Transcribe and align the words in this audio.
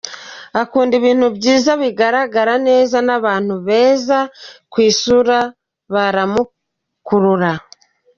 Akunda 0.61 0.93
ibintu 1.01 1.27
byiza 1.37 1.71
bigaragara 1.81 2.53
neza 2.67 2.97
n’abantu 3.07 3.53
beza 3.67 4.19
ku 4.71 4.77
isura 4.89 5.39
baramukurura. 5.93 7.51